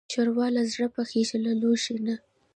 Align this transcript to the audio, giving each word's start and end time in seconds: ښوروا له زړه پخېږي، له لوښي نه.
ښوروا 0.11 0.47
له 0.55 0.61
زړه 0.71 0.87
پخېږي، 0.95 1.37
له 1.45 1.51
لوښي 1.61 1.97
نه. 2.05 2.15